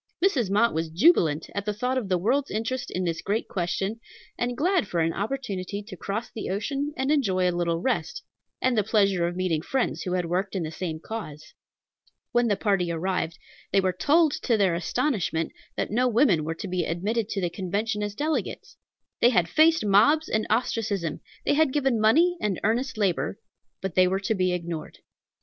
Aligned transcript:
Mrs. 0.25 0.49
Mott 0.49 0.73
was 0.73 0.89
jubilant 0.89 1.47
at 1.53 1.65
the 1.65 1.75
thought 1.75 1.95
of 1.95 2.09
the 2.09 2.17
world's 2.17 2.49
interest 2.49 2.89
in 2.89 3.03
this 3.03 3.21
great 3.21 3.47
question, 3.47 3.99
and 4.35 4.57
glad 4.57 4.87
for 4.87 4.99
an 4.99 5.13
opportunity 5.13 5.83
to 5.83 5.95
cross 5.95 6.31
the 6.31 6.49
ocean 6.49 6.91
and 6.97 7.11
enjoy 7.11 7.47
a 7.47 7.53
little 7.55 7.77
rest, 7.79 8.23
and 8.63 8.75
the 8.75 8.83
pleasure 8.83 9.27
of 9.27 9.35
meeting 9.35 9.61
friends 9.61 10.01
who 10.01 10.13
had 10.13 10.25
worked 10.25 10.55
in 10.55 10.63
the 10.63 10.71
same 10.71 10.99
cause. 10.99 11.53
When 12.31 12.47
the 12.47 12.55
party 12.55 12.91
arrived, 12.91 13.37
they 13.71 13.79
were 13.79 13.93
told, 13.93 14.31
to 14.41 14.57
their 14.57 14.73
astonishment, 14.73 15.51
that 15.77 15.91
no 15.91 16.07
women 16.07 16.43
were 16.43 16.55
to 16.55 16.67
be 16.67 16.83
admitted 16.83 17.29
to 17.29 17.41
the 17.41 17.51
Convention 17.51 18.01
as 18.01 18.15
delegates. 18.15 18.77
They 19.19 19.29
had 19.29 19.47
faced 19.47 19.85
mobs 19.85 20.27
and 20.27 20.47
ostracism; 20.49 21.19
they 21.45 21.53
had 21.53 21.71
given 21.71 22.01
money 22.01 22.37
and 22.41 22.59
earnest 22.63 22.97
labor, 22.97 23.37
but 23.83 23.93
they 23.93 24.07
were 24.07 24.19
to 24.21 24.33
be 24.33 24.51
ignored. 24.51 24.97